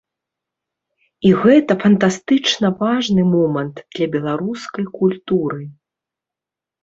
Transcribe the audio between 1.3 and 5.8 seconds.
гэта фантастычна важны момант для беларускай культуры.